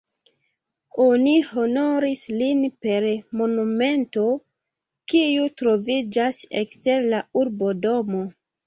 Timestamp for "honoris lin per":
1.49-3.07